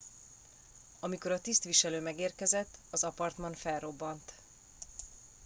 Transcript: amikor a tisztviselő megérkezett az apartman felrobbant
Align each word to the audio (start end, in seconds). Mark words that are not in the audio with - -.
amikor 0.99 1.31
a 1.31 1.39
tisztviselő 1.41 2.01
megérkezett 2.01 2.77
az 2.91 3.03
apartman 3.03 3.53
felrobbant 3.53 4.33